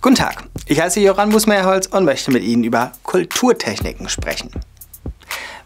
Guten 0.00 0.14
Tag, 0.14 0.44
ich 0.66 0.80
heiße 0.80 1.00
Joran 1.00 1.30
Musmeerholz 1.30 1.88
und 1.88 2.04
möchte 2.04 2.30
mit 2.30 2.44
Ihnen 2.44 2.62
über 2.62 2.92
Kulturtechniken 3.02 4.08
sprechen. 4.08 4.52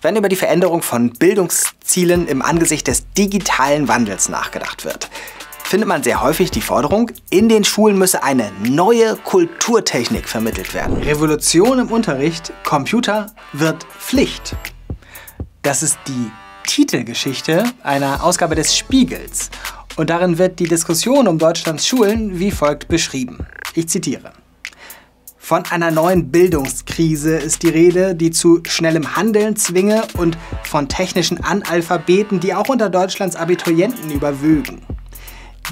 Wenn 0.00 0.16
über 0.16 0.30
die 0.30 0.36
Veränderung 0.36 0.80
von 0.80 1.10
Bildungszielen 1.10 2.27
im 2.27 2.40
Angesicht 2.40 2.87
des 2.88 3.04
digitalen 3.12 3.88
Wandels 3.88 4.30
nachgedacht 4.30 4.87
wird, 4.87 5.10
findet 5.64 5.87
man 5.87 6.03
sehr 6.03 6.22
häufig 6.22 6.50
die 6.50 6.62
Forderung, 6.62 7.10
in 7.29 7.50
den 7.50 7.62
Schulen 7.62 7.98
müsse 7.98 8.22
eine 8.22 8.50
neue 8.62 9.16
Kulturtechnik 9.16 10.27
vermittelt 10.27 10.73
werden. 10.73 10.96
Revolution 11.03 11.79
im 11.79 11.93
Unterricht, 11.93 12.55
Computer 12.64 13.27
wird 13.53 13.85
Pflicht. 13.85 14.57
Das 15.61 15.83
ist 15.83 15.99
die 16.09 16.30
Titelgeschichte 16.67 17.64
einer 17.83 18.25
Ausgabe 18.25 18.55
des 18.55 18.75
Spiegels. 18.75 19.51
Und 19.96 20.09
darin 20.09 20.39
wird 20.39 20.59
die 20.59 20.69
Diskussion 20.69 21.29
um 21.29 21.39
Deutschlands 21.39 21.87
Schulen 21.87 22.39
wie 22.39 22.51
folgt 22.51 22.89
beschrieben. 22.89 23.46
Ich 23.75 23.89
zitiere. 23.89 24.32
Von 25.39 25.64
einer 25.66 25.90
neuen 25.90 26.31
Bildungskrise 26.31 27.36
ist 27.36 27.62
die 27.62 27.68
Rede, 27.68 28.14
die 28.14 28.31
zu 28.31 28.61
schnellem 28.67 29.17
Handeln 29.17 29.57
zwinge 29.57 30.04
und 30.17 30.39
von 30.62 30.89
technischen 30.89 31.43
Analphabeten, 31.43 32.39
die 32.39 32.55
auch 32.55 32.69
unter 32.69 32.89
Deutschlands 32.89 33.34
Abiturienten 33.34 34.11
überwögen. 34.11 34.83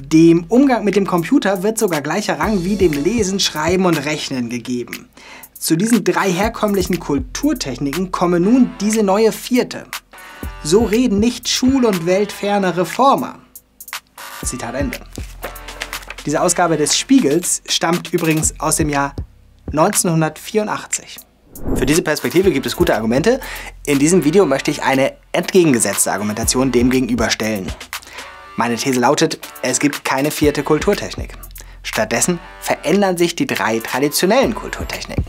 Dem 0.03 0.45
Umgang 0.49 0.85
mit 0.85 0.97
dem 0.97 1.07
Computer 1.07 1.63
wird 1.63 1.79
sogar 1.79 2.01
gleicher 2.01 2.39
Rang 2.39 2.65
wie 2.65 2.77
dem 2.77 2.93
Lesen, 2.93 3.39
Schreiben 3.39 3.87
und 3.87 4.05
Rechnen 4.05 4.49
gegeben. 4.49 5.09
Zu 5.55 5.77
diesen 5.77 6.05
drei 6.05 6.33
herkömmlichen 6.33 6.99
Kulturtechniken 6.99 8.11
komme 8.11 8.41
nun 8.41 8.71
diese 8.81 9.03
neue 9.03 9.31
vierte. 9.31 9.85
So 10.65 10.85
reden 10.85 11.21
nicht 11.21 11.49
schul- 11.49 11.85
und 11.85 12.07
weltferne 12.07 12.77
Reformer. 12.77 13.39
Zitat 14.45 14.75
Ende. 14.75 14.99
Diese 16.27 16.43
Ausgabe 16.43 16.77
des 16.77 16.99
Spiegels 16.99 17.63
stammt 17.67 18.13
übrigens 18.13 18.59
aus 18.61 18.77
dem 18.77 18.91
Jahr 18.91 19.15
1984. 19.69 21.19
Für 21.75 21.87
diese 21.87 22.03
Perspektive 22.03 22.51
gibt 22.51 22.67
es 22.67 22.77
gute 22.77 22.95
Argumente. 22.95 23.41
In 23.87 23.99
diesem 23.99 24.25
Video 24.25 24.45
möchte 24.45 24.71
ich 24.71 24.83
eine 24.83 25.15
entgegengesetzte 25.33 26.13
Argumentation 26.13 26.73
dem 26.73 26.91
gegenüberstellen. 26.91 27.73
Meine 28.57 28.77
These 28.77 29.01
lautet, 29.01 29.39
es 29.63 29.79
gibt 29.79 30.05
keine 30.05 30.31
vierte 30.31 30.63
Kulturtechnik. 30.63 31.35
Stattdessen 31.83 32.39
verändern 32.61 33.17
sich 33.17 33.35
die 33.35 33.47
drei 33.47 33.79
traditionellen 33.79 34.55
Kulturtechniken. 34.55 35.25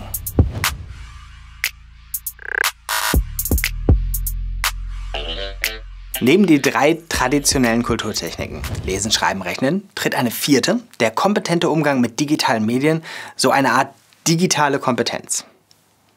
Neben 6.23 6.45
die 6.45 6.61
drei 6.61 6.99
traditionellen 7.09 7.81
Kulturtechniken, 7.81 8.61
Lesen, 8.85 9.11
Schreiben, 9.11 9.41
Rechnen, 9.41 9.89
tritt 9.95 10.13
eine 10.13 10.29
vierte, 10.29 10.79
der 10.99 11.09
kompetente 11.09 11.67
Umgang 11.67 11.99
mit 11.99 12.19
digitalen 12.19 12.63
Medien, 12.63 13.01
so 13.35 13.49
eine 13.49 13.71
Art 13.71 13.91
digitale 14.27 14.77
Kompetenz. 14.77 15.45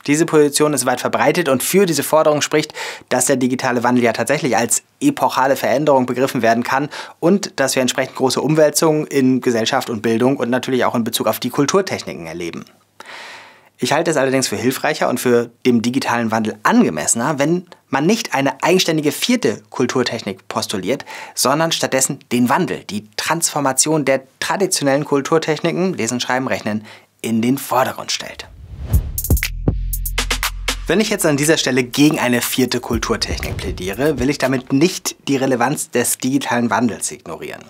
Diese 0.07 0.27
Position 0.27 0.75
ist 0.75 0.85
weit 0.85 1.01
verbreitet 1.01 1.49
und 1.49 1.63
für 1.63 1.87
diese 1.87 2.03
Forderung 2.03 2.43
spricht, 2.43 2.75
dass 3.09 3.25
der 3.25 3.37
digitale 3.37 3.83
Wandel 3.83 4.05
ja 4.05 4.13
tatsächlich 4.13 4.59
als 4.59 4.83
epochale 5.01 5.57
Veränderung 5.57 6.05
begriffen 6.05 6.43
werden 6.43 6.65
kann 6.65 6.91
und 7.19 7.59
dass 7.59 7.75
wir 7.75 7.81
entsprechend 7.81 8.17
große 8.17 8.43
Umwälzungen 8.43 9.07
in 9.07 9.41
Gesellschaft 9.41 9.89
und 9.89 10.03
Bildung 10.03 10.37
und 10.37 10.51
natürlich 10.51 10.85
auch 10.85 10.95
in 10.95 11.05
Bezug 11.05 11.29
auf 11.29 11.41
die 11.41 11.49
Kulturtechniken 11.49 12.27
erleben. 12.27 12.67
Ich 13.79 13.93
halte 13.93 14.11
es 14.11 14.19
allerdings 14.19 14.49
für 14.49 14.57
hilfreicher 14.57 15.09
und 15.09 15.19
für 15.19 15.51
dem 15.67 15.83
digitalen 15.83 16.31
Wandel 16.31 16.57
angemessener, 16.63 17.39
wenn 17.39 17.67
man 17.95 18.07
nicht 18.07 18.35
eine 18.35 18.61
eigenständige 18.63 19.13
vierte 19.13 19.63
Kulturtechnik 19.71 20.49
postuliert, 20.49 21.05
sondern 21.35 21.71
stattdessen 21.71 22.19
den 22.33 22.49
Wandel, 22.49 22.83
die 22.91 23.09
Transformation 23.17 24.05
der 24.05 24.23
traditionellen 24.41 25.05
Kulturtechniken, 25.05 25.95
Lesen, 25.95 26.19
Schreiben, 26.19 26.49
Rechnen, 26.49 26.85
in 27.23 27.41
den 27.41 27.57
Vordergrund 27.57 28.11
stellt. 28.11 28.49
Wenn 30.89 31.01
ich 31.01 31.09
jetzt 31.09 31.25
an 31.25 31.37
dieser 31.37 31.57
Stelle 31.57 31.85
gegen 31.85 32.19
eine 32.19 32.43
vierte 32.43 32.81
Kulturtechnik 32.81 33.57
plädiere, 33.57 34.19
will 34.19 34.29
ich 34.29 34.39
damit 34.39 34.73
nicht 34.73 35.15
die 35.29 35.37
Relevanz 35.37 35.91
des 35.91 36.19
digitalen 36.19 36.71
Wandels 36.71 37.13
ignorieren. 37.13 37.63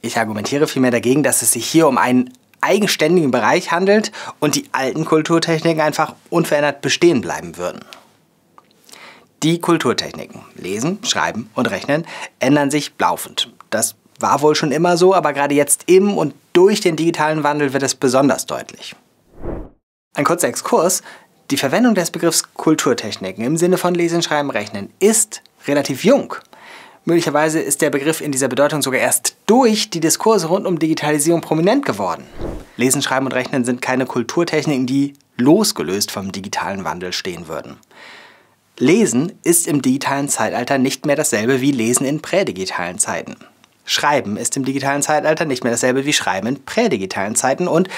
Ich 0.00 0.18
argumentiere 0.18 0.66
vielmehr 0.66 0.90
dagegen, 0.90 1.22
dass 1.22 1.42
es 1.42 1.52
sich 1.52 1.66
hier 1.66 1.86
um 1.86 1.98
einen 1.98 2.32
eigenständigen 2.62 3.30
Bereich 3.30 3.72
handelt 3.72 4.10
und 4.40 4.54
die 4.54 4.70
alten 4.72 5.04
Kulturtechniken 5.04 5.82
einfach 5.82 6.14
unverändert 6.30 6.80
bestehen 6.80 7.20
bleiben 7.20 7.58
würden. 7.58 7.84
Die 9.44 9.60
Kulturtechniken, 9.60 10.40
Lesen, 10.54 11.00
Schreiben 11.04 11.50
und 11.54 11.70
Rechnen, 11.70 12.06
ändern 12.40 12.70
sich 12.70 12.92
laufend. 12.98 13.52
Das 13.68 13.94
war 14.18 14.40
wohl 14.40 14.54
schon 14.54 14.72
immer 14.72 14.96
so, 14.96 15.14
aber 15.14 15.34
gerade 15.34 15.54
jetzt 15.54 15.82
im 15.84 16.16
und 16.16 16.34
durch 16.54 16.80
den 16.80 16.96
digitalen 16.96 17.44
Wandel 17.44 17.74
wird 17.74 17.82
es 17.82 17.94
besonders 17.94 18.46
deutlich. 18.46 18.96
Ein 20.14 20.24
kurzer 20.24 20.48
Exkurs. 20.48 21.02
Die 21.50 21.58
Verwendung 21.58 21.94
des 21.94 22.10
Begriffs 22.10 22.54
Kulturtechniken 22.54 23.44
im 23.44 23.58
Sinne 23.58 23.76
von 23.76 23.94
Lesen, 23.94 24.22
Schreiben, 24.22 24.48
Rechnen 24.48 24.90
ist 24.98 25.42
relativ 25.66 26.04
jung. 26.04 26.34
Möglicherweise 27.04 27.60
ist 27.60 27.82
der 27.82 27.90
Begriff 27.90 28.22
in 28.22 28.32
dieser 28.32 28.48
Bedeutung 28.48 28.80
sogar 28.80 29.00
erst 29.00 29.36
durch 29.44 29.90
die 29.90 30.00
Diskurse 30.00 30.46
rund 30.46 30.66
um 30.66 30.78
Digitalisierung 30.78 31.42
prominent 31.42 31.84
geworden. 31.84 32.24
Lesen, 32.78 33.02
Schreiben 33.02 33.26
und 33.26 33.32
Rechnen 33.32 33.66
sind 33.66 33.82
keine 33.82 34.06
Kulturtechniken, 34.06 34.86
die 34.86 35.12
losgelöst 35.36 36.10
vom 36.10 36.32
digitalen 36.32 36.84
Wandel 36.84 37.12
stehen 37.12 37.46
würden. 37.46 37.76
Lesen 38.78 39.32
ist 39.44 39.68
im 39.68 39.82
digitalen 39.82 40.28
Zeitalter 40.28 40.78
nicht 40.78 41.06
mehr 41.06 41.14
dasselbe 41.14 41.60
wie 41.60 41.70
Lesen 41.70 42.04
in 42.04 42.20
prädigitalen 42.20 42.98
Zeiten. 42.98 43.36
Schreiben 43.84 44.36
ist 44.36 44.56
im 44.56 44.64
digitalen 44.64 45.02
Zeitalter 45.02 45.44
nicht 45.44 45.62
mehr 45.62 45.70
dasselbe 45.70 46.04
wie 46.06 46.12
Schreiben 46.12 46.48
in 46.48 46.64
prädigitalen 46.64 47.36
Zeiten 47.36 47.68
und 47.68 47.88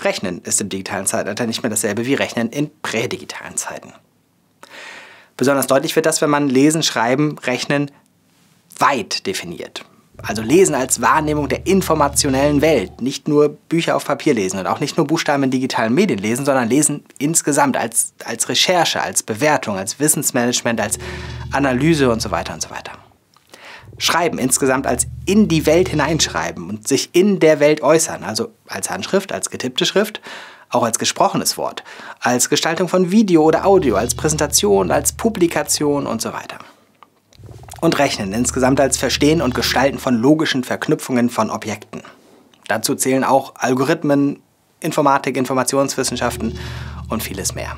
Rechnen 0.00 0.40
ist 0.42 0.60
im 0.60 0.68
digitalen 0.68 1.06
Zeitalter 1.06 1.46
nicht 1.46 1.62
mehr 1.62 1.70
dasselbe 1.70 2.06
wie 2.06 2.14
Rechnen 2.14 2.48
in 2.50 2.70
prädigitalen 2.82 3.56
Zeiten. 3.56 3.92
Besonders 5.36 5.66
deutlich 5.66 5.94
wird 5.94 6.06
das, 6.06 6.20
wenn 6.22 6.30
man 6.30 6.48
Lesen, 6.48 6.82
Schreiben, 6.82 7.38
Rechnen 7.38 7.90
weit 8.78 9.26
definiert. 9.26 9.84
Also 10.22 10.42
Lesen 10.42 10.74
als 10.74 11.02
Wahrnehmung 11.02 11.48
der 11.48 11.66
informationellen 11.66 12.60
Welt. 12.60 13.00
Nicht 13.00 13.26
nur 13.26 13.48
Bücher 13.48 13.96
auf 13.96 14.04
Papier 14.04 14.34
lesen 14.34 14.60
und 14.60 14.66
auch 14.66 14.80
nicht 14.80 14.96
nur 14.96 15.06
Buchstaben 15.06 15.42
in 15.42 15.50
digitalen 15.50 15.92
Medien 15.92 16.20
lesen, 16.20 16.44
sondern 16.44 16.68
Lesen 16.68 17.04
insgesamt 17.18 17.76
als, 17.76 18.14
als 18.24 18.48
Recherche, 18.48 19.02
als 19.02 19.22
Bewertung, 19.22 19.76
als 19.76 19.98
Wissensmanagement, 19.98 20.80
als 20.80 20.98
Analyse 21.52 22.10
und 22.10 22.22
so 22.22 22.30
weiter 22.30 22.54
und 22.54 22.62
so 22.62 22.70
weiter. 22.70 22.92
Schreiben 23.98 24.38
insgesamt 24.38 24.86
als 24.86 25.06
in 25.26 25.48
die 25.48 25.66
Welt 25.66 25.88
hineinschreiben 25.88 26.68
und 26.68 26.88
sich 26.88 27.10
in 27.12 27.38
der 27.38 27.60
Welt 27.60 27.82
äußern, 27.82 28.24
also 28.24 28.50
als 28.66 28.90
Handschrift, 28.90 29.32
als 29.32 29.50
getippte 29.50 29.84
Schrift, 29.84 30.20
auch 30.68 30.82
als 30.82 30.98
gesprochenes 30.98 31.56
Wort, 31.58 31.84
als 32.20 32.48
Gestaltung 32.48 32.88
von 32.88 33.10
Video 33.10 33.42
oder 33.42 33.66
Audio, 33.66 33.96
als 33.96 34.14
Präsentation, 34.14 34.90
als 34.90 35.12
Publikation 35.12 36.06
und 36.06 36.22
so 36.22 36.32
weiter 36.32 36.58
und 37.84 37.98
Rechnen 37.98 38.32
insgesamt 38.32 38.80
als 38.80 38.96
Verstehen 38.96 39.42
und 39.42 39.54
Gestalten 39.54 39.98
von 39.98 40.16
logischen 40.16 40.64
Verknüpfungen 40.64 41.28
von 41.28 41.50
Objekten. 41.50 42.02
Dazu 42.66 42.94
zählen 42.94 43.24
auch 43.24 43.54
Algorithmen, 43.56 44.42
Informatik, 44.80 45.36
Informationswissenschaften 45.36 46.58
und 47.10 47.22
vieles 47.22 47.54
mehr. 47.54 47.76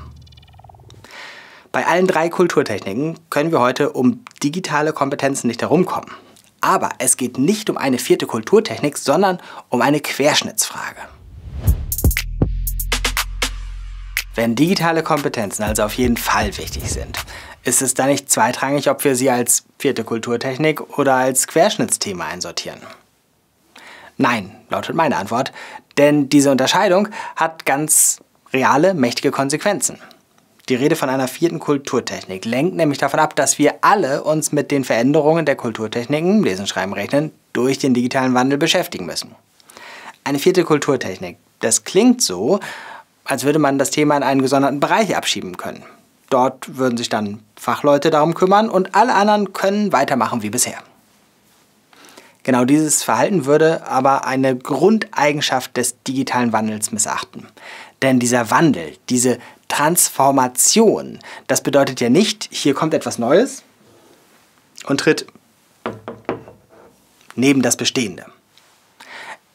Bei 1.72 1.86
allen 1.86 2.06
drei 2.06 2.28
Kulturtechniken 2.28 3.18
können 3.30 3.50
wir 3.50 3.60
heute 3.60 3.90
um 3.90 4.24
digitale 4.42 4.92
Kompetenzen 4.92 5.48
nicht 5.48 5.62
herumkommen. 5.62 6.10
Aber 6.60 6.90
es 6.98 7.16
geht 7.16 7.36
nicht 7.36 7.68
um 7.68 7.76
eine 7.76 7.98
vierte 7.98 8.26
Kulturtechnik, 8.26 8.96
sondern 8.96 9.38
um 9.68 9.82
eine 9.82 10.00
Querschnittsfrage. 10.00 11.00
Wenn 14.36 14.54
digitale 14.54 15.02
Kompetenzen 15.02 15.62
also 15.62 15.82
auf 15.82 15.94
jeden 15.94 16.18
Fall 16.18 16.56
wichtig 16.58 16.90
sind, 16.90 17.18
ist 17.64 17.80
es 17.80 17.94
da 17.94 18.06
nicht 18.06 18.30
zweitrangig, 18.30 18.90
ob 18.90 19.02
wir 19.02 19.16
sie 19.16 19.30
als 19.30 19.64
vierte 19.78 20.04
Kulturtechnik 20.04 20.98
oder 20.98 21.14
als 21.14 21.46
Querschnittsthema 21.46 22.26
einsortieren? 22.26 22.80
Nein, 24.18 24.54
lautet 24.68 24.94
meine 24.94 25.16
Antwort, 25.16 25.52
denn 25.96 26.28
diese 26.28 26.50
Unterscheidung 26.50 27.08
hat 27.34 27.64
ganz 27.64 28.20
reale, 28.52 28.92
mächtige 28.92 29.30
Konsequenzen. 29.30 29.98
Die 30.68 30.74
Rede 30.74 30.96
von 30.96 31.08
einer 31.08 31.28
vierten 31.28 31.58
Kulturtechnik 31.58 32.44
lenkt 32.44 32.74
nämlich 32.74 32.98
davon 32.98 33.20
ab, 33.20 33.36
dass 33.36 33.58
wir 33.58 33.76
alle 33.80 34.22
uns 34.22 34.52
mit 34.52 34.70
den 34.70 34.84
Veränderungen 34.84 35.46
der 35.46 35.56
Kulturtechniken, 35.56 36.42
Lesen, 36.42 36.66
Schreiben, 36.66 36.92
Rechnen, 36.92 37.32
durch 37.54 37.78
den 37.78 37.94
digitalen 37.94 38.34
Wandel 38.34 38.58
beschäftigen 38.58 39.06
müssen. 39.06 39.34
Eine 40.24 40.40
vierte 40.40 40.64
Kulturtechnik, 40.64 41.38
das 41.60 41.84
klingt 41.84 42.20
so, 42.20 42.60
als 43.26 43.44
würde 43.44 43.58
man 43.58 43.78
das 43.78 43.90
Thema 43.90 44.16
in 44.16 44.22
einen 44.22 44.42
gesonderten 44.42 44.80
Bereich 44.80 45.16
abschieben 45.16 45.56
können. 45.56 45.82
Dort 46.30 46.76
würden 46.76 46.96
sich 46.96 47.08
dann 47.08 47.40
Fachleute 47.56 48.10
darum 48.10 48.34
kümmern 48.34 48.68
und 48.68 48.94
alle 48.94 49.14
anderen 49.14 49.52
können 49.52 49.92
weitermachen 49.92 50.42
wie 50.42 50.50
bisher. 50.50 50.78
Genau 52.42 52.64
dieses 52.64 53.02
Verhalten 53.02 53.44
würde 53.44 53.86
aber 53.88 54.24
eine 54.24 54.56
Grundeigenschaft 54.56 55.76
des 55.76 56.00
digitalen 56.04 56.52
Wandels 56.52 56.92
missachten. 56.92 57.48
Denn 58.02 58.20
dieser 58.20 58.50
Wandel, 58.50 58.96
diese 59.08 59.38
Transformation, 59.68 61.18
das 61.48 61.60
bedeutet 61.60 62.00
ja 62.00 62.08
nicht, 62.08 62.48
hier 62.52 62.74
kommt 62.74 62.94
etwas 62.94 63.18
Neues 63.18 63.64
und 64.86 65.00
tritt 65.00 65.26
neben 67.34 67.62
das 67.62 67.76
Bestehende. 67.76 68.26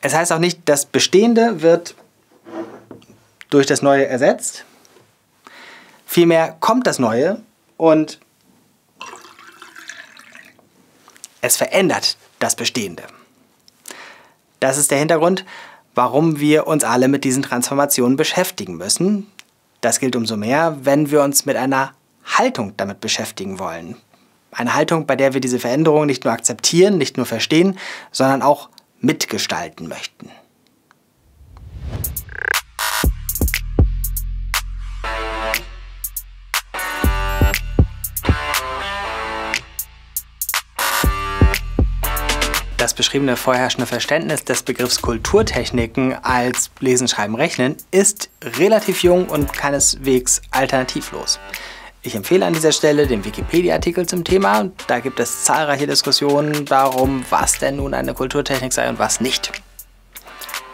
Es 0.01 0.13
heißt 0.13 0.33
auch 0.33 0.39
nicht, 0.39 0.59
das 0.65 0.85
Bestehende 0.85 1.61
wird 1.61 1.95
durch 3.51 3.67
das 3.67 3.83
Neue 3.83 4.07
ersetzt. 4.07 4.65
Vielmehr 6.07 6.57
kommt 6.59 6.87
das 6.87 6.97
Neue 6.97 7.41
und 7.77 8.19
es 11.41 11.57
verändert 11.57 12.17
das 12.39 12.55
Bestehende. 12.55 13.03
Das 14.59 14.77
ist 14.77 14.91
der 14.91 14.99
Hintergrund, 14.99 15.45
warum 15.95 16.39
wir 16.39 16.67
uns 16.67 16.83
alle 16.83 17.07
mit 17.07 17.23
diesen 17.23 17.43
Transformationen 17.43 18.15
beschäftigen 18.15 18.77
müssen. 18.77 19.27
Das 19.81 19.99
gilt 19.99 20.15
umso 20.15 20.37
mehr, 20.37 20.77
wenn 20.83 21.11
wir 21.11 21.21
uns 21.23 21.45
mit 21.45 21.57
einer 21.57 21.93
Haltung 22.23 22.73
damit 22.77 23.01
beschäftigen 23.01 23.59
wollen. 23.59 23.97
Eine 24.51 24.75
Haltung, 24.75 25.05
bei 25.05 25.15
der 25.15 25.33
wir 25.33 25.41
diese 25.41 25.59
Veränderungen 25.59 26.07
nicht 26.07 26.23
nur 26.23 26.33
akzeptieren, 26.33 26.97
nicht 26.97 27.17
nur 27.17 27.25
verstehen, 27.25 27.77
sondern 28.11 28.41
auch 28.41 28.69
mitgestalten 28.99 29.87
möchten. 29.87 30.29
Das 42.81 42.95
beschriebene 42.95 43.37
vorherrschende 43.37 43.85
Verständnis 43.85 44.43
des 44.43 44.63
Begriffs 44.63 45.03
Kulturtechniken 45.03 46.15
als 46.23 46.71
Lesen, 46.79 47.07
Schreiben, 47.07 47.35
Rechnen 47.35 47.75
ist 47.91 48.31
relativ 48.57 49.03
jung 49.03 49.29
und 49.29 49.53
keineswegs 49.53 50.41
alternativlos. 50.49 51.39
Ich 52.01 52.15
empfehle 52.15 52.43
an 52.43 52.53
dieser 52.53 52.71
Stelle 52.71 53.05
den 53.05 53.23
Wikipedia-Artikel 53.23 54.07
zum 54.07 54.23
Thema. 54.23 54.71
Da 54.87 54.99
gibt 54.99 55.19
es 55.19 55.43
zahlreiche 55.43 55.85
Diskussionen 55.85 56.65
darum, 56.65 57.23
was 57.29 57.59
denn 57.59 57.75
nun 57.75 57.93
eine 57.93 58.15
Kulturtechnik 58.15 58.73
sei 58.73 58.89
und 58.89 58.97
was 58.97 59.21
nicht. 59.21 59.51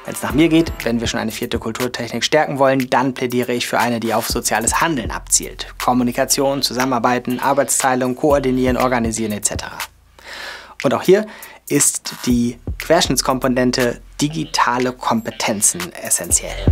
Wenn 0.05 0.13
es 0.13 0.23
nach 0.23 0.31
mir 0.31 0.47
geht, 0.47 0.71
wenn 0.85 1.01
wir 1.01 1.07
schon 1.07 1.19
eine 1.19 1.31
vierte 1.31 1.59
Kulturtechnik 1.59 2.23
stärken 2.23 2.57
wollen, 2.57 2.89
dann 2.89 3.15
plädiere 3.15 3.51
ich 3.51 3.67
für 3.67 3.79
eine, 3.79 3.99
die 3.99 4.13
auf 4.13 4.29
soziales 4.29 4.79
Handeln 4.79 5.11
abzielt. 5.11 5.75
Kommunikation, 5.77 6.61
Zusammenarbeiten, 6.61 7.41
Arbeitsteilung, 7.41 8.15
Koordinieren, 8.15 8.77
Organisieren 8.77 9.33
etc. 9.33 9.65
Und 10.83 10.93
auch 10.93 11.01
hier 11.01 11.25
ist 11.69 12.13
die 12.25 12.57
Querschnittskomponente 12.79 14.01
digitale 14.21 14.93
Kompetenzen 14.93 15.93
essentiell. 15.93 16.65